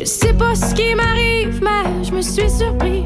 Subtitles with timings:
[0.00, 3.04] Je sais pas ce qui m'arrive, mais je me suis surpris.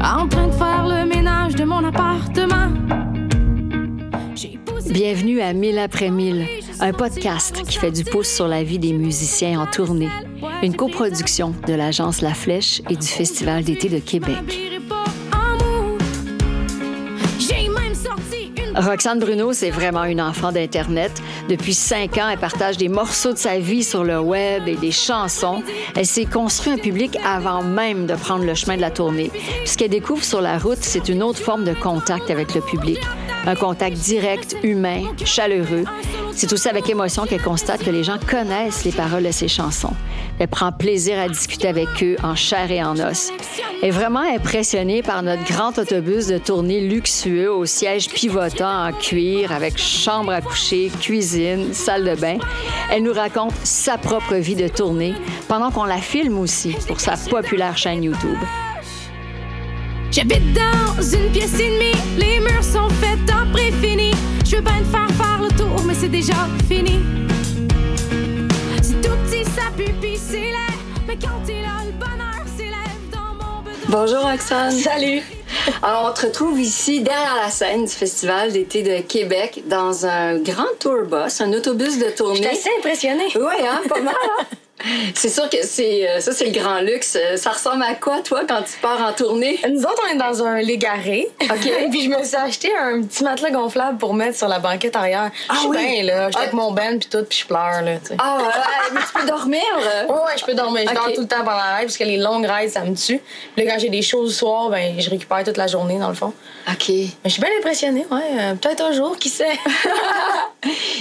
[0.00, 2.70] En train de faire le ménage de mon appartement.
[4.88, 6.46] Bienvenue à Mille après mille,
[6.78, 10.10] un podcast qui fait du pouce sur la vie des musiciens en tournée,
[10.62, 14.73] une coproduction de l'agence La Flèche et du Festival d'été de Québec.
[18.76, 21.12] Roxane Bruno, c'est vraiment une enfant d'Internet.
[21.48, 24.90] Depuis cinq ans, elle partage des morceaux de sa vie sur le web et des
[24.90, 25.62] chansons.
[25.94, 29.30] Elle s'est construit un public avant même de prendre le chemin de la tournée.
[29.64, 32.98] Ce qu'elle découvre sur la route, c'est une autre forme de contact avec le public.
[33.46, 35.84] Un contact direct, humain, chaleureux.
[36.32, 39.92] C'est aussi avec émotion qu'elle constate que les gens connaissent les paroles de ses chansons.
[40.38, 43.30] Elle prend plaisir à discuter avec eux en chair et en os.
[43.82, 48.92] Elle est vraiment impressionnée par notre grand autobus de tournée luxueux au siège pivotant en
[48.92, 52.38] cuir avec chambre à coucher, cuisine, salle de bain.
[52.90, 55.14] Elle nous raconte sa propre vie de tournée
[55.48, 58.38] pendant qu'on la filme aussi pour sa populaire chaîne YouTube.
[60.14, 64.12] J'habite dans une pièce et demie, les murs sont faits en préfini.
[64.46, 66.34] Je veux bien te faire faire le tour, mais c'est déjà
[66.68, 67.00] fini.
[68.80, 73.34] C'est tout petit, ça pupille, c'est laid, mais quand t'es là, le bonheur s'élève dans
[73.34, 73.76] mon bedon.
[73.88, 74.70] Bonjour Roxane.
[74.70, 75.22] Salut!
[75.82, 80.38] Alors, on te retrouve ici derrière la scène du Festival d'été de Québec dans un
[80.38, 82.36] grand tour bus, un autobus de Je tournée.
[82.36, 83.28] suis assez impressionnée.
[83.34, 84.14] Oui, hein, pas mal.
[84.40, 84.44] hein?
[85.14, 87.16] C'est sûr que c'est euh, ça, c'est le grand luxe.
[87.20, 89.58] Euh, Ça ressemble à quoi, toi, quand tu pars en tournée?
[89.68, 91.28] Nous autres, on est dans un légaré.
[91.42, 91.70] OK.
[91.90, 95.30] puis je me suis acheté un petit matelas gonflable pour mettre sur la banquette arrière.
[95.48, 95.76] Ah je suis oui?
[95.78, 96.26] bien, là.
[96.26, 96.42] Je suis Ah.
[96.42, 97.92] avec mon band puis tout, puis je pleure, là.
[98.18, 98.44] Ah, ouais,
[98.92, 100.06] mais tu peux dormir, là?
[100.12, 100.84] Ouais, je peux dormir.
[100.88, 102.94] Je dors tout le temps pendant la ride parce que les longues rides, ça me
[102.94, 103.20] tue.
[103.56, 106.08] Puis là, quand j'ai des choses le soir, ben, je récupère toute la journée, dans
[106.08, 106.32] le fond.
[106.68, 106.88] OK.
[106.88, 108.20] Mais je suis bien impressionnée, ouais.
[108.38, 109.58] euh, Peut-être un jour, qui sait?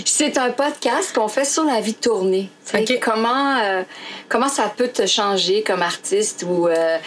[0.05, 2.49] C'est un podcast qu'on fait sur la vie tournée.
[2.65, 2.99] Tu sais, OK.
[3.01, 3.83] Comment, euh,
[4.29, 6.97] comment ça peut te changer comme artiste ou euh,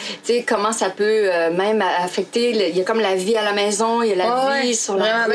[0.47, 2.53] comment ça peut euh, même affecter.
[2.53, 4.63] le- Il y a comme la vie à la maison, il y a la Ouais,
[4.63, 5.35] vie sur la route.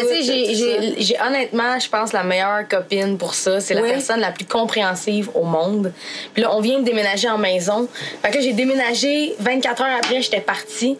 [0.97, 3.59] J'ai- honnêtement, je pense, la meilleure copine pour ça.
[3.59, 5.91] C'est la personne la plus compréhensive au monde.
[6.33, 7.87] Puis là, on vient de déménager en maison.
[8.23, 10.97] Fait que j'ai déménagé 24 heures après, j'étais partie.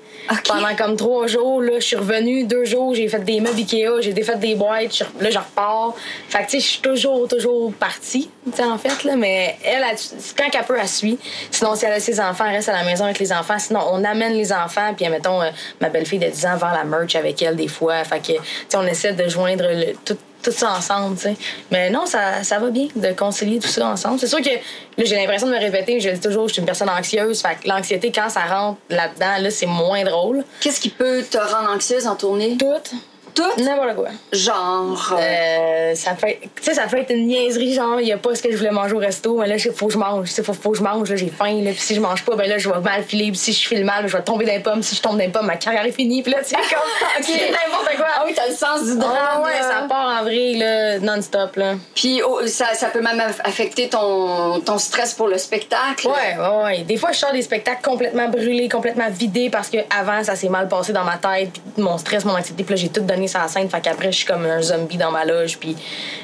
[0.48, 4.02] Pendant comme trois jours, là, je suis revenue deux jours, j'ai fait des meubles Ikea,
[4.02, 5.94] j'ai défait des boîtes, là, je repars.
[6.30, 9.16] Fait que, tu sais, je suis toujours, toujours partie, tu sais, en fait, là.
[9.16, 9.98] Mais elle, elle,
[10.38, 11.20] quand qu'elle peut, elle suit.
[11.52, 13.60] Sinon, si elle a ses enfants, elle reste à la maison avec les enfants.
[13.60, 15.40] Sinon, on amène les enfants, puis, mettons,
[15.80, 18.04] ma belle-fille de 10 ans vend la merch avec elle des fois.
[18.04, 18.40] Fait que, tu
[18.70, 21.36] sais, on essaie de joindre le- tout, tout ça ensemble, tu sais.
[21.70, 24.20] Mais non, ça, ça va bien de concilier tout ça ensemble.
[24.20, 26.60] C'est sûr que là, j'ai l'impression de me répéter, je le dis toujours, je suis
[26.62, 27.42] une personne anxieuse.
[27.44, 30.44] Fait que l'anxiété, quand ça rentre là-dedans, là, c'est moins drôle.
[30.60, 32.58] Qu'est-ce qui peut te rendre anxieuse en tournée?
[32.58, 32.98] Tout,
[33.34, 33.62] Tout?
[33.64, 34.10] n'importe quoi.
[34.32, 35.16] Genre.
[35.18, 38.18] euh, Euh, ça fait tu sais ça peut être une niaiserie genre il y a
[38.18, 40.30] pas ce que je voulais manger au resto mais là il faut que je mange
[40.38, 42.36] il faut, faut que je mange là j'ai faim là puis si je mange pas
[42.36, 44.60] ben là je vais mal filer si je file mal je vais tomber dans les
[44.60, 46.56] pommes si je tombe dans les pommes ma carrière est finie puis là tu sais
[46.56, 49.44] comme c'est n'importe quoi Ah oui, t'as le sens du Ah drame.
[49.44, 51.74] ouais, ça part en vrille là non-stop là.
[51.96, 56.08] Puis oh, ça, ça peut même aff- affecter ton, ton stress pour le spectacle.
[56.08, 56.84] Ouais, ouais, ouais.
[56.84, 60.50] Des fois, je sors des spectacles complètement brûlés, complètement vidés parce que avant ça s'est
[60.50, 63.40] mal passé dans ma tête, mon stress, mon anxiété, puis là, j'ai tout donné sur
[63.40, 63.70] la scène.
[63.70, 65.76] Fait qu'après, je suis comme un zombie dans ma loge, puis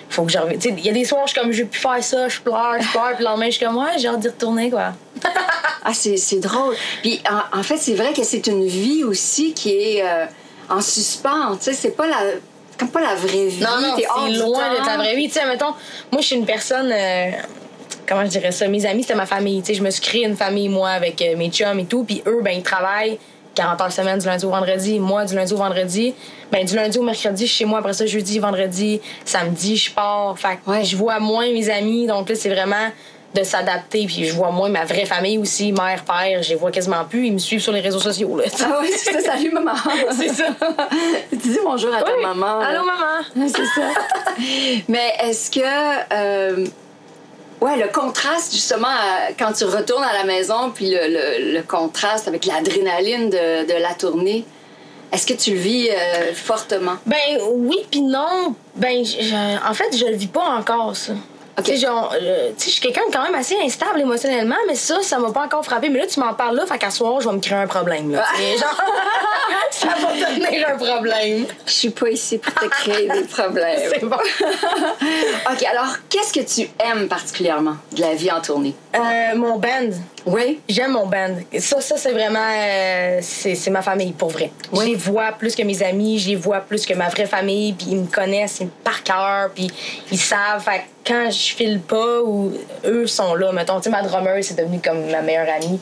[0.09, 0.59] faut que je revienne.
[0.77, 2.75] Il y a des soirs, je suis comme, je veux plus faire ça, je pleure,
[2.79, 4.93] je pleure, puis le lendemain, je suis comme, ouais, j'ai hâte d'y retourner, quoi.
[5.89, 6.75] Ah, c'est c'est drôle.
[7.01, 10.25] Puis en, en fait, c'est vrai que c'est une vie aussi qui est euh,
[10.69, 11.55] en suspens.
[11.55, 12.17] Tu sais, c'est pas la.
[12.77, 13.61] Comme pas la vraie vie.
[13.63, 15.27] Non, non, T'es hors c'est loin d'être la vraie vie.
[15.29, 15.73] Tu sais, mettons,
[16.11, 16.91] moi, je suis une personne.
[16.91, 17.31] euh,
[18.05, 18.67] comment je dirais ça?
[18.67, 19.61] Mes amis, c'était ma famille.
[19.61, 22.03] Tu sais, je me suis créé une famille, moi, avec euh, mes chums et tout.
[22.03, 23.17] Puis eux, ben, ils travaillent
[23.57, 24.99] 40 heures semaine du lundi au vendredi.
[24.99, 26.13] Moi, du lundi au vendredi.
[26.51, 27.79] Ben, du lundi au mercredi, je suis chez moi.
[27.79, 30.37] Après ça, jeudi, vendredi, samedi, je pars.
[30.37, 30.83] Fait que Ouais.
[30.83, 32.05] je vois moins mes amis.
[32.07, 32.89] Donc là, c'est vraiment
[33.35, 34.05] de s'adapter.
[34.05, 36.43] Puis je vois moins ma vraie famille aussi, mère, père.
[36.43, 37.27] Je les vois quasiment plus.
[37.27, 38.43] Ils me suivent sur les réseaux sociaux, là.
[38.63, 39.31] Ah oui, c'est ça.
[39.33, 39.73] Salut, maman.
[40.17, 40.45] C'est ça.
[41.31, 42.21] tu dis bonjour à ta Oui.
[42.23, 42.59] maman.
[42.59, 43.47] Allô, maman?
[43.49, 43.89] C'est ça.
[44.87, 46.13] Mais est-ce que.
[46.13, 46.65] euh,
[47.61, 51.61] ouais, le contraste, justement, à- quand tu retournes à la maison, puis le, le- le
[51.63, 54.45] contraste avec l'adrénaline de, de la tournée,
[55.11, 56.97] est-ce que tu le vis euh, fortement?
[57.05, 57.17] Ben
[57.53, 58.53] oui puis non.
[58.75, 61.13] Ben je- en fait, je le vis pas encore ça.
[61.59, 61.63] Ok.
[61.65, 65.17] Tu sais, euh, je suis quelqu'un de quand même assez instable émotionnellement, mais ça, ça
[65.17, 65.89] m'a pas encore frappé.
[65.89, 68.11] Mais là, tu m'en parles là, fait qu'à soir, je vais me créer un problème.
[68.11, 68.23] Là,
[68.59, 68.81] genre,
[69.71, 71.47] ça va devenir un problème.
[71.65, 73.89] Je suis pas ici pour te créer des problèmes.
[73.91, 74.17] C'est bon.
[75.49, 78.75] OK, alors, qu'est-ce que tu aimes particulièrement de la vie en tournée?
[78.95, 79.91] Euh, mon band.
[80.27, 80.59] Oui.
[80.67, 81.35] J'aime mon band.
[81.57, 82.39] Ça, ça c'est vraiment.
[82.39, 84.51] euh, c'est ma famille, pour vrai.
[84.73, 84.79] Oui.
[84.81, 87.73] Je les vois plus que mes amis, je les vois plus que ma vraie famille,
[87.73, 89.71] puis ils me connaissent par cœur, puis
[90.11, 90.61] ils savent.
[90.61, 92.51] Fait que quand je file pas ou
[92.85, 95.79] eux sont là, mettons, tu sais, ma drummer, c'est devenu comme ma meilleure amie.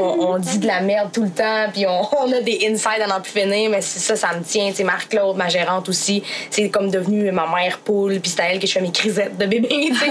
[0.00, 3.02] On, on dit de la merde tout le temps, puis on, on a des insides
[3.02, 4.70] à n'en plus finir, mais c'est ça, ça me tient.
[4.70, 8.44] Tu sais, Marc-Claude, ma gérante aussi, c'est comme devenu ma mère poule, puis c'est à
[8.50, 10.06] elle que je fais mes crisettes de bébé, tu sais.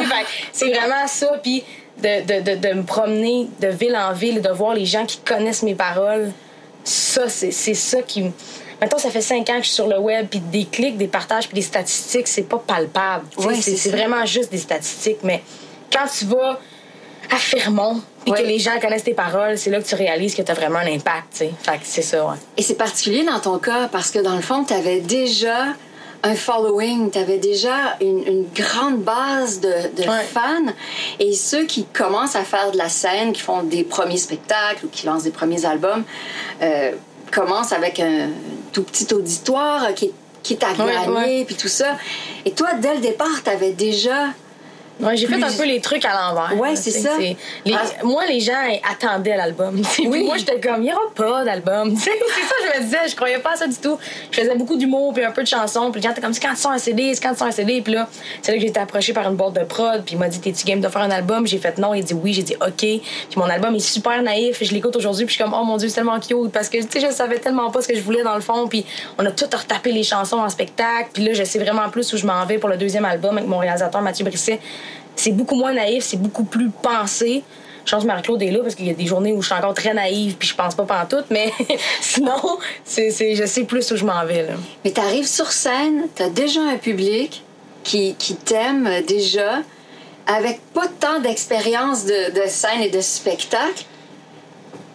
[0.51, 1.63] C'est vraiment ça, puis
[2.01, 5.18] de, de, de, de me promener de ville en ville, de voir les gens qui
[5.19, 6.31] connaissent mes paroles,
[6.83, 8.31] ça, c'est ça qui.
[8.81, 11.07] Mettons, ça fait cinq ans que je suis sur le web, puis des clics, des
[11.07, 13.25] partages, puis des statistiques, c'est pas palpable.
[13.38, 15.19] Ouais, c'est vraiment juste des statistiques.
[15.24, 15.44] Mais
[15.94, 16.59] quand tu vas
[17.30, 18.42] à Fermont, puis Ouais.
[18.42, 20.80] que les gens connaissent tes paroles, c'est là que tu réalises que tu as vraiment
[20.80, 21.25] un impact.
[21.31, 21.51] tu sais.
[21.62, 22.36] Fait que c'est ça, ouais.
[22.57, 25.68] Et c'est particulier dans ton cas parce que dans le fond, tu avais déjà
[26.24, 30.24] un following, tu avais déjà une, une grande base de, de Ouais.
[30.24, 30.72] fans.
[31.20, 34.90] Et ceux qui commencent à faire de la scène, qui font des premiers spectacles ou
[34.90, 36.04] qui lancent des premiers albums,
[36.62, 36.92] euh,
[37.32, 38.30] commencent avec un
[38.72, 40.14] tout petit auditoire qui est,
[40.44, 40.74] qui est à
[41.46, 41.98] puis tout ça.
[42.46, 44.28] Et toi, dès le départ, tu avais déjà...
[45.01, 46.59] Ouais, j'ai fait un peu les trucs à l'envers.
[46.59, 47.18] Ouais, c'est ça.
[47.18, 47.36] les-
[47.74, 47.81] Ah.
[48.03, 48.53] Moi, les gens
[48.89, 49.81] attendaient l'album.
[50.06, 50.24] Oui.
[50.24, 51.95] Moi, j'étais comme, il n'y aura pas d'album.
[51.98, 53.98] C'est ça, que je me disais, je croyais pas à ça du tout.
[54.31, 55.92] Je faisais beaucoup d'humour, puis un peu de chansons.
[55.92, 57.48] Puis les gens étaient comme, c'est quand tu sors un CD, c'est quand tu sors
[57.48, 57.81] un CD.
[57.81, 58.07] Puis là,
[58.42, 60.03] c'est là que j'ai été approchée par une boîte de prod.
[60.06, 61.48] Puis il m'a dit, t'es-tu game de faire un album?
[61.48, 61.94] J'ai fait non.
[61.94, 62.33] Il dit oui.
[62.33, 62.75] J'ai dit OK.
[62.77, 63.01] Puis
[63.38, 64.57] mon album est super naïf.
[64.63, 66.51] Je l'écoute aujourd'hui, puis je suis comme, oh mon Dieu, c'est tellement cute.
[66.51, 68.68] Parce que, tu sais, je savais tellement pas ce que je voulais dans le fond.
[68.68, 68.86] Puis
[69.18, 71.09] on a tout retapé les chansons en spectacle.
[71.13, 73.50] Puis là, je sais vraiment plus où je m'en vais pour le deuxième album avec
[73.50, 74.59] mon réalisateur Mathieu Brisset.
[75.16, 77.44] C'est beaucoup moins naïf, c'est beaucoup plus pensé.
[77.86, 79.56] Je pense que Marie-Claude est là parce qu'il y a des journées où je suis
[79.56, 81.52] encore très naïve puis je pense pas pantoute, mais
[82.02, 84.44] sinon, c'est, je sais plus où je m'en vais.
[84.44, 84.54] Là.
[84.86, 87.44] Mais tu arrives sur scène, tu as déjà un public
[87.84, 89.60] qui, qui t'aime déjà,
[90.28, 93.86] avec pas tant d'expérience de, de scène et de spectacle,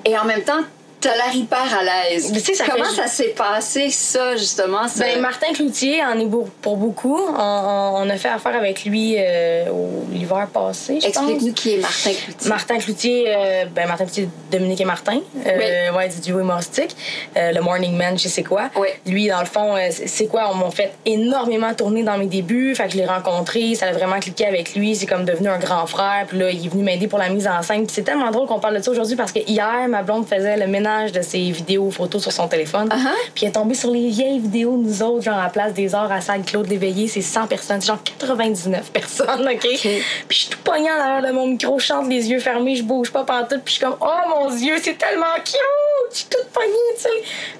[0.04, 0.62] et en même temps,
[1.00, 2.30] tu as l'air hyper à l'aise.
[2.32, 4.88] Mais tu sais, ça Comment fait- ça s'est passé, ça, justement?
[4.88, 5.04] ça?
[5.04, 6.26] Ben, Martin Cloutier en est
[6.62, 7.18] pour, beaucoup.
[7.38, 9.64] On, a fait affaire avec lui euh,
[10.10, 11.06] l'hiver passé, je.
[11.08, 12.48] Explique-nous qui est Martin Cloutier.
[12.48, 16.96] Martin Cloutier, euh, ben Martin Cloutier, Dominique et Martin, euh, ouais, du duo humoristique,
[17.34, 18.70] le Morning Man, je sais quoi.
[18.76, 18.88] Oui.
[19.06, 22.74] Lui, dans le fond, euh, c'est quoi, on m'a fait énormément tourner dans mes débuts,
[22.74, 25.58] fait que je l'ai rencontré, ça a vraiment cliqué avec lui, c'est comme devenu un
[25.58, 28.30] grand frère, puis là, il est venu m'aider pour la mise en scène, c'est tellement
[28.30, 31.20] drôle qu'on parle de ça aujourd'hui parce que hier, ma blonde faisait le ménage de
[31.22, 33.08] ses vidéos, photos sur son téléphone, Uh-huh.
[33.34, 35.94] puis elle est tombée sur les vieilles vidéos de nous autres, genre à Place des
[35.94, 39.60] Arts, à salle Claude Léveillé, c'est 100 personnes, c'est genre 99 personnes, OK?
[39.60, 42.76] Puis je suis tout pognant à l'arrière de mon micro, je chante les yeux fermés,
[42.76, 45.56] je bouge pas pantoute, puis je suis comme, oh mon Dieu, c'est tellement cute!
[46.12, 47.08] Je suis toute pognée, tu sais.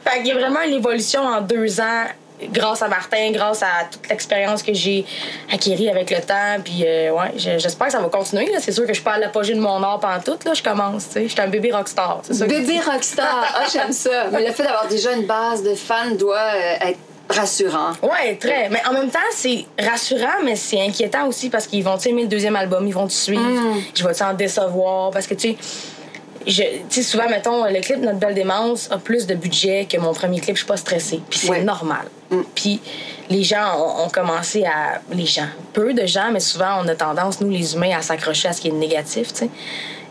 [0.05, 2.05] Fait qu'il y a vraiment une évolution en deux ans
[2.53, 5.05] grâce à Martin, grâce à toute l'expérience que j'ai
[5.53, 6.57] acquérie avec le temps.
[6.65, 8.51] Puis, euh, ouais, je- j'espère que ça va continuer.
[8.61, 10.55] C'est sûr que je suis pas à l'apogée de mon art pantoute, là.
[10.55, 11.23] Je commence, tu sais.
[11.25, 12.21] Je suis un bébé rockstar.
[12.23, 14.27] C'est ça Bébé rockstar, ah, j'aime ça.
[14.33, 16.99] Mais le fait d'avoir déjà une base de fans doit euh, être
[17.29, 17.91] rassurant.
[18.03, 18.69] Ouais, très.
[18.69, 22.29] Mais en même temps, c'est rassurant, mais c'est inquiétant aussi parce qu'ils vont aimer le
[22.29, 23.43] deuxième album, ils vont te suivre.
[23.43, 23.81] Mm.
[23.95, 25.11] Je vais en décevoir?
[25.11, 25.57] Parce que tu sais.
[26.47, 29.97] Je, tu sais, souvent, mettons, le clip Notre Belle Démence a plus de budget que
[29.99, 30.55] mon premier clip.
[30.57, 31.21] Je suis pas stressée.
[31.29, 31.63] Puis c'est Ouais.
[31.63, 32.07] normal.
[32.55, 32.81] Puis
[33.31, 35.01] les gens ont, ont commencé à.
[35.13, 35.49] Les gens.
[35.73, 38.61] Peu de gens, mais souvent, on a tendance, nous, les humains, à s'accrocher à ce
[38.61, 39.49] qui est négatif, tu sais.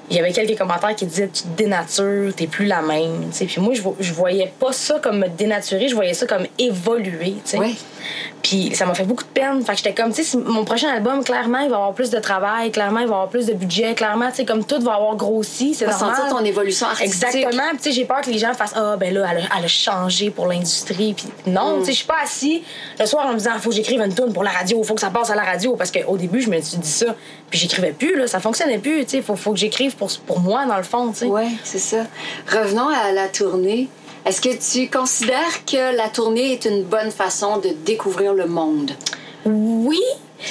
[0.09, 3.29] Il y avait quelques commentaires qui disaient Tu te dénatures, t'es plus la même.
[3.31, 3.45] tu sais.
[3.45, 6.45] Puis moi, je, vo- je voyais pas ça comme me dénaturer, je voyais ça comme
[6.59, 7.35] évoluer.
[7.43, 7.57] tu sais.
[7.57, 7.73] Ouais.
[8.41, 9.63] Puis ça m'a fait beaucoup de peine.
[9.63, 12.19] Fait que j'étais comme, tu sais, mon prochain album, clairement, il va avoir plus de
[12.19, 15.15] travail, clairement, il va avoir plus de budget, clairement, tu sais, comme tout va avoir
[15.15, 16.15] grossi, c'est normal.
[16.15, 17.23] sentir ton évolution artistique.
[17.23, 17.69] Exactement.
[17.69, 19.65] Puis, tu sais, j'ai peur que les gens fassent Ah, ben là, elle a, elle
[19.65, 21.13] a changé pour l'industrie.
[21.13, 22.63] Puis non, tu sais, je suis pas assis
[22.99, 25.01] le soir en me disant Faut que j'écrive une tune pour la radio, faut que
[25.01, 25.75] ça passe à la radio.
[25.75, 27.15] Parce qu'au début, je me suis dit ça.
[27.49, 29.05] Puis j'écrivais plus, là, ça fonctionnait plus.
[29.05, 31.25] Tu sais, faut, faut que j'écrive pour, pour moi, dans le fond, tu sais.
[31.25, 32.05] Oui, c'est ça.
[32.51, 33.89] Revenons à la tournée.
[34.25, 38.91] Est-ce que tu considères que la tournée est une bonne façon de découvrir le monde?
[39.45, 40.01] Oui.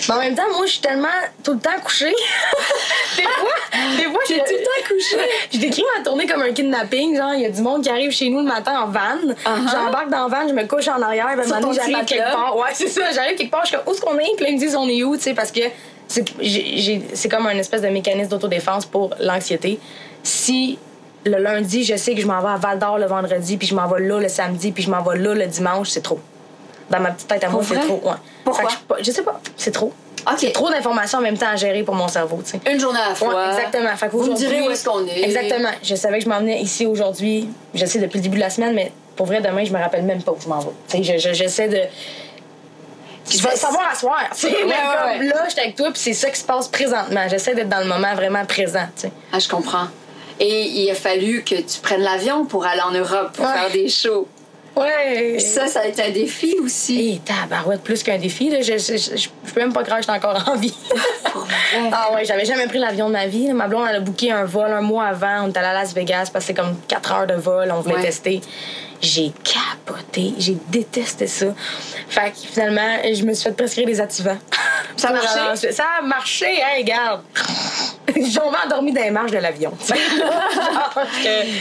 [0.09, 1.09] Mais en même temps, moi, je suis tellement
[1.43, 2.15] tout le temps couchée.
[3.17, 3.51] des fois,
[3.97, 5.31] des fois, je T'es tout le temps couchée.
[5.53, 7.17] Je décris ma tournée comme un kidnapping.
[7.17, 9.19] Genre, il y a du monde qui arrive chez nous le matin en van.
[9.27, 9.71] Uh-huh.
[9.71, 11.29] J'embarque dans la van, je me couche en arrière.
[11.37, 12.57] Ben, donné, petit j'arrive quelque part.
[12.57, 13.11] Ouais, c'est ça.
[13.13, 14.37] J'arrive quelque part, je suis comme, où est-ce qu'on est?
[14.37, 15.17] Puis là, ils me disent, on est où?
[15.17, 15.61] Tu sais, parce que
[16.09, 19.79] c'est comme un espèce de mécanisme d'autodéfense pour l'anxiété.
[20.23, 20.79] Si
[21.25, 23.75] le lundi, je sais que je m'en vais à Val d'Or le vendredi, puis je
[23.75, 26.21] m'en vais là le samedi, puis je m'en vais là le dimanche, c'est trop.
[26.91, 28.01] Dans ma petite tête à moi, c'est trop.
[28.05, 28.13] Ouais.
[28.45, 28.69] Pourquoi?
[28.99, 29.93] Je, suis je sais pas, c'est trop.
[30.39, 32.41] C'est trop d'informations en même temps à gérer pour mon cerveau.
[32.71, 33.35] Une journée à la fois.
[33.35, 33.95] Ouais, exactement.
[33.97, 35.23] Fait Vous me direz où est-ce qu'on est.
[35.23, 35.69] Exactement.
[35.83, 37.49] Je savais que je m'en venais ici aujourd'hui.
[37.75, 40.03] Je sais depuis le début de la semaine, mais pour vrai, demain, je me rappelle
[40.03, 40.71] même pas où je m'en vais.
[40.89, 41.81] Sais, je- je- j'essaie de.
[43.31, 44.19] Je vais savoir à soir.
[44.35, 44.75] tu sais, Ouais, mais ouais,
[45.19, 45.29] comme ouais.
[45.29, 47.27] là, j'étais avec toi, puis c'est ça qui se passe présentement.
[47.29, 48.87] J'essaie d'être dans le moment vraiment présent.
[49.33, 49.87] Ah, je comprends.
[50.41, 53.53] Et il a fallu que tu prennes l'avion pour aller en Europe pour Ouais.
[53.53, 54.27] faire des shows.
[54.77, 55.39] Ouais.
[55.39, 57.13] Ça, ça a été un défi aussi.
[57.13, 58.51] Et tabarouette, plus qu'un défi.
[58.51, 58.61] Là.
[58.61, 60.75] Je, je, je, je peux même pas croire que j'étais encore en vie.
[61.93, 63.53] Ah ouais, j'avais jamais pris l'avion de ma vie.
[63.53, 65.45] Ma blonde, elle a booké un vol un mois avant.
[65.45, 67.71] On est allé à Las Vegas parce que c'est comme 4 heures de vol.
[67.73, 68.03] On voulait Ouais.
[68.03, 68.41] tester.
[69.01, 70.33] J'ai capoté.
[70.39, 71.47] J'ai détesté ça.
[72.09, 74.39] Fait que finalement, je me suis fait prescrire des activants.
[74.97, 75.71] Ça a marché?
[75.73, 77.23] Ça a marché, hein, regarde.
[78.17, 79.73] J'ai endormi dans les marches de l'avion.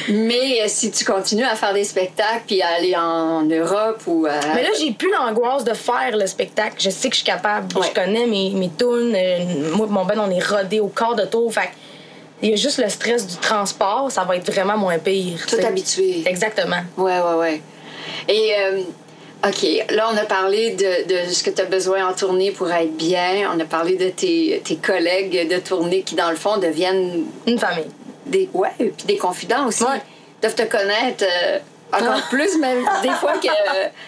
[0.10, 4.26] Mais euh, si tu continues à faire des spectacles puis à aller en Europe ou
[4.26, 4.54] à...
[4.54, 6.76] Mais là, j'ai plus l'angoisse de faire le spectacle.
[6.80, 7.78] Je sais que je suis capable.
[7.78, 7.88] Ouais.
[7.88, 9.16] Je connais mes, mes tunes.
[9.16, 11.54] Euh, Moi, mon ben, on est rodé au quart de tour.
[11.54, 11.74] Fait que
[12.42, 14.12] il y a juste le stress du transport.
[14.12, 15.46] Ça va être vraiment moins pire.
[15.48, 16.24] Tout habitué.
[16.26, 16.82] Exactement.
[16.98, 17.62] Ouais, ouais, ouais.
[18.28, 18.82] Et, euh,
[19.46, 22.72] OK, là, on a parlé de, de ce que tu as besoin en tournée pour
[22.72, 23.52] être bien.
[23.54, 27.60] On a parlé de tes, tes collègues de tournée qui, dans le fond, deviennent Une
[27.60, 27.90] famille.
[28.26, 28.50] des...
[28.54, 29.84] Ouais, puis des confidents aussi.
[29.84, 30.02] Ouais.
[30.42, 31.60] doivent te connaître euh,
[31.92, 32.28] encore Ah.
[32.30, 33.48] plus, même des fois que,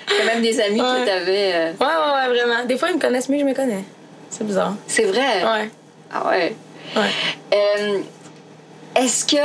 [0.08, 1.74] que même des amis que tu avais.
[1.80, 2.66] Ouais, ouais, ouais, vraiment.
[2.66, 3.84] Des fois, ils me connaissent mieux que je me connais.
[4.30, 4.76] C'est bizarre.
[4.88, 5.44] C'est vrai?
[5.44, 5.70] Ouais.
[6.14, 6.56] Ah ouais.
[6.96, 7.10] Ouais.
[7.54, 8.00] Euh,
[8.96, 9.36] est-ce que.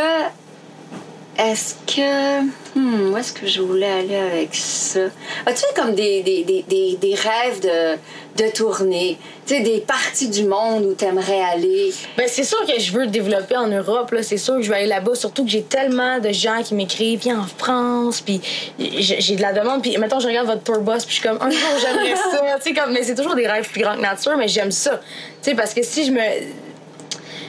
[1.41, 2.43] Est-ce que.
[2.79, 5.07] Hmm, où est-ce que je voulais aller avec ça?
[5.47, 9.19] As-tu comme des, des, des, des, rêves de, de tournée?
[9.47, 11.95] Tu sais, des parties du monde où tu aimerais aller?
[12.19, 14.11] Ben, c'est sûr que je veux développer en Europe.
[14.11, 14.23] Là.
[14.23, 15.15] C'est sûr que je vais aller là-bas.
[15.15, 17.21] Surtout que j'ai tellement de gens qui m'écrivent.
[17.21, 18.21] Viens en France.
[18.21, 18.43] Puis
[18.79, 19.81] j'ai de la demande.
[19.81, 21.07] Puis mettons, je regarde votre tour bus.
[21.07, 22.41] Puis je suis comme, un jour, j'aimerais ça.
[22.63, 24.37] Tu sais, comme, mais c'est toujours des rêves plus grands que nature.
[24.37, 25.01] Mais j'aime ça.
[25.43, 26.21] Tu sais, parce que si je me.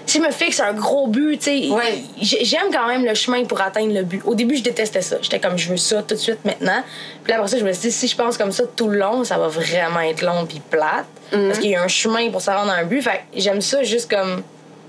[0.05, 2.01] Si je me fixe un gros but, tu sais, Ouais.
[2.21, 4.21] j'aime quand même le chemin pour atteindre le but.
[4.25, 5.17] Au début, je détestais ça.
[5.21, 6.83] J'étais comme, je veux ça tout de suite maintenant.
[7.23, 8.97] Puis là, après ça, je me suis dit, si je pense comme ça tout le
[8.99, 11.05] long, ça va vraiment être long puis plate.
[11.31, 13.01] Parce qu'il y a un chemin pour se rendre à un but.
[13.01, 14.43] Fait que j'aime ça juste comme.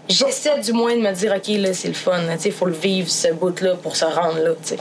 [0.09, 2.19] J'essaie du moins de me dire, OK, là, c'est le fun.
[2.37, 4.77] Tu sais, faut le vivre, ce bout-là, pour se rendre là, tu sais.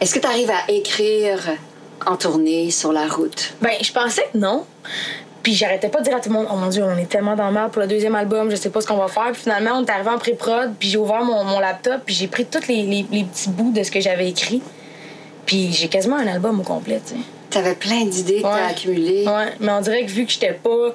[0.00, 1.38] Est-ce que tu arrives à écrire
[2.06, 3.54] en tournée, sur la route?
[3.62, 4.66] Ben, je pensais que non.
[5.42, 7.34] Puis j'arrêtais pas de dire à tout le monde, oh mon dieu, on est tellement
[7.34, 9.30] dans le mal pour le deuxième album, je sais pas ce qu'on va faire.
[9.32, 12.28] Puis finalement, on est arrivé en pré-prod, puis j'ai ouvert mon, mon laptop, puis j'ai
[12.28, 14.62] pris tous les, les- les petits bouts de ce que j'avais écrit.
[15.44, 17.20] Puis j'ai quasiment un album au complet, tu sais.
[17.50, 18.62] Tu avais plein d'idées que Ouais.
[18.70, 19.24] accumulées.
[19.26, 20.94] Ouais, mais on dirait que vu que j'étais pas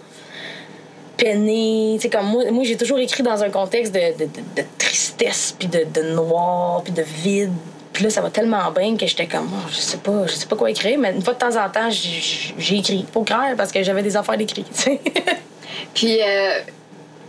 [1.18, 4.62] peinée, tu sais, comme moi, moi j'ai toujours écrit dans un contexte de, de, de-
[4.62, 7.52] de tristesse, puis de, de noir, puis de vide.
[7.98, 10.46] Puis là, ça va tellement bien que j'étais comme, oh, je sais pas, je sais
[10.46, 13.04] pas quoi écrire, mais une fois de temps en temps, j'ai écrit.
[13.12, 14.64] Pour clair, parce que j'avais des affaires d'écrit.
[15.96, 16.60] Puis, euh,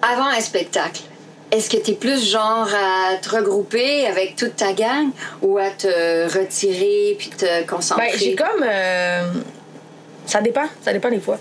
[0.03, 1.01] avant un spectacle,
[1.51, 5.09] est-ce que tu es plus genre à te regrouper avec toute ta gang
[5.41, 5.87] ou à te
[6.39, 8.11] retirer puis te concentrer?
[8.11, 8.63] Ben, j'ai comme.
[8.63, 9.33] euh,
[10.27, 11.39] ça dépend, ça dépend des fois.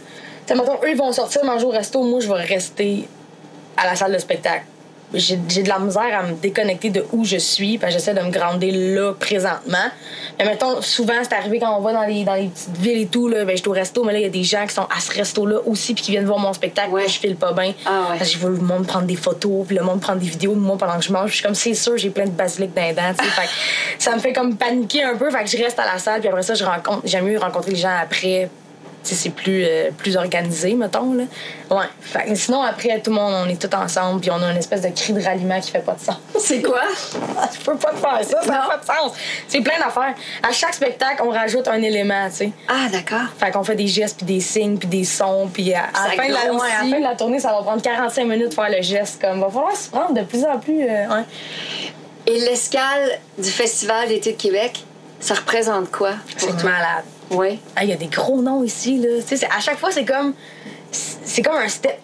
[0.48, 3.06] Tu eux, ils vont sortir manger au resto, moi, je vais rester
[3.76, 4.64] à la salle de spectacle.
[5.14, 8.20] J'ai de la misère à me déconnecter de où je suis, parce que j'essaie de
[8.20, 9.78] me grandir là, présentement.
[10.38, 13.06] Mais mettons, souvent, c'est arrivé quand on va dans les, dans les petites villes et
[13.08, 14.74] tout, là, ben, je suis au resto, mais là, il y a des gens qui
[14.74, 17.04] sont à ce resto-là aussi, puis qui viennent voir mon spectacle, Ouais.
[17.06, 17.74] puis je file pas bien.
[17.86, 18.26] Ah ouais.
[18.26, 20.98] Je le monde prendre des photos, puis le monde prendre des vidéos de moi pendant
[20.98, 21.30] que je mange.
[21.32, 23.14] Je suis comme, c'est sûr, j'ai plein de basilic dans les dents.
[23.18, 23.50] Fait que
[24.04, 25.32] ça me fait comme paniquer un peu.
[25.32, 27.72] Fait que je reste à la salle, puis après ça, je rencontre, j'aime mieux rencontrer
[27.72, 28.50] les gens après.
[29.04, 31.24] C'est plus, euh, plus organisé, mettons, là.
[31.72, 31.86] Ouais.
[32.02, 34.82] Fait sinon, après, tout le monde, on est tous ensemble, puis on a une espèce
[34.82, 36.18] de cri de ralliement qui fait pas de sens.
[36.40, 36.82] C'est quoi?
[37.14, 39.14] Je peux pas te faire ça, ça n'a pas de sens.
[39.48, 40.14] C'est plein d'affaires.
[40.44, 42.52] À chaque spectacle, on rajoute un élément, tu sais.
[42.68, 43.28] Ah, d'accord.
[43.40, 46.10] Fait qu'on fait des gestes, puis des signes, puis des sons, puis à, à la
[46.16, 46.62] Ça fin de la, grossit.
[46.64, 48.82] ouais, à la fin de la tournée, ça va prendre 45 minutes de faire le
[48.82, 49.22] geste.
[49.22, 50.84] Comme, va falloir se prendre de plus en plus.
[50.84, 51.22] euh.
[52.26, 54.84] Et l'escale du Festival d'été de Québec,
[55.22, 56.70] ça représente quoi pour toi?
[56.72, 57.06] malade.
[57.32, 57.60] Oui.
[57.76, 59.22] Ah, Il y a des gros noms ici, là.
[59.28, 60.34] Tu sais, à chaque fois, c'est comme.
[60.92, 62.00] C'est comme un step.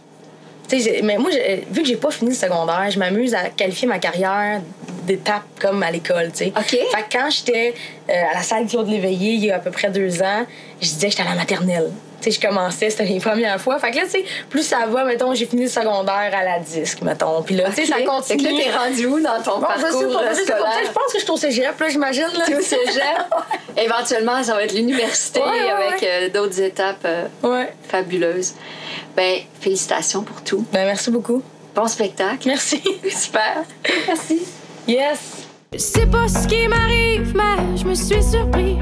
[0.68, 1.30] Tu sais, mais moi,
[1.72, 4.62] vu que j'ai pas fini le secondaire, je m'amuse à qualifier ma carrière
[5.06, 6.54] d'étape comme à l'école, tu sais.
[6.56, 6.70] OK.
[6.70, 7.74] Fait que quand j'étais
[8.10, 10.46] euh, à la salle Claude Léveillé, il y a à peu près deux ans,
[10.82, 11.92] je disais que j'étais à la maternelle.
[12.24, 13.78] Tu sais, je commençais, c'était les premières fois.
[13.80, 16.60] Fait que là, tu sais, plus ça va, mettons, j'ai fini le secondaire à la
[16.60, 17.42] disque, mettons.
[17.44, 18.42] Puis là, tu sais, ça continue.
[18.44, 20.34] Fait que là, t'es rendu où dans ton Bon, parcours je pas.
[20.34, 20.80] scolaire?
[20.86, 22.24] Je pense que je suis au cégep, là, j'imagine.
[22.26, 23.04] Au cégep.
[23.78, 26.08] Éventuellement, ça va être l'université Ouais, ouais, avec ouais.
[26.10, 27.74] euh, d'autres étapes euh, Ouais.
[27.90, 28.54] fabuleuses.
[29.16, 30.66] Ben, félicitations pour tout.
[30.72, 31.44] Ben, merci beaucoup.
[31.76, 32.48] Bon spectacle.
[32.48, 32.82] Merci.
[33.10, 33.64] Super.
[34.08, 34.42] Merci.
[34.88, 35.20] Yes.
[35.74, 38.78] Je sais pas ce qui m'arrive, mais je me suis surpris.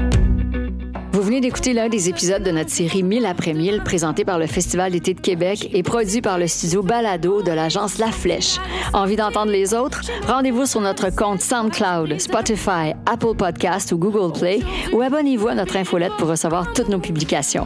[1.32, 4.92] Venez d'écouter l'un des épisodes de notre série 1000 après 1000 présenté par le Festival
[4.92, 8.58] d'été de Québec et produit par le studio Balado de l'agence La Flèche.
[8.92, 10.02] Envie d'entendre les autres?
[10.26, 14.60] Rendez-vous sur notre compte SoundCloud, Spotify, Apple Podcast ou Google Play
[14.92, 17.64] ou abonnez-vous à notre infolette pour recevoir toutes nos publications.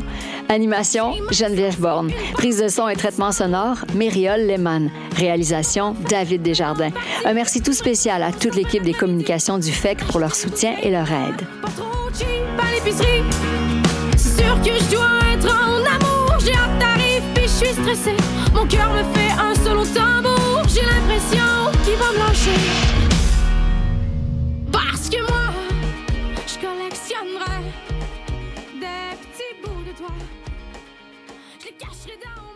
[0.48, 2.12] Animation, Geneviève Borne.
[2.34, 4.92] Prise de son et traitement sonore, Mériole Lehmann.
[5.16, 6.92] Réalisation, David Desjardins.
[7.24, 10.90] Un merci tout spécial à toute l'équipe des communications du FEC pour leur soutien et
[10.92, 11.95] leur aide.
[12.18, 13.22] Pas l'épicerie.
[14.16, 16.38] Sûr que je dois être en amour.
[16.40, 18.16] J'ai un tarif puis je suis stressée.
[18.54, 20.62] Mon cœur me fait un solo tambour.
[20.68, 22.26] J'ai l'impression qu'il va me.
[24.72, 25.52] Parce que moi,
[26.46, 27.60] je collectionnerai
[28.80, 30.12] des petits bouts de toi.
[31.60, 32.55] Je les cacherai dans